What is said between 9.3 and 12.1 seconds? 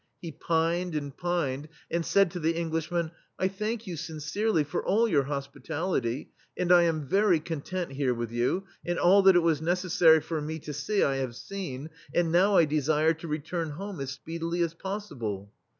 it was necessary for me to see I have seen,